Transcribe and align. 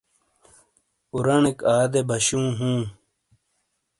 اورانیک 1.13 1.59
آدے 1.77 2.01
باشوں 2.07 2.47
ہوں۔ 2.59 2.79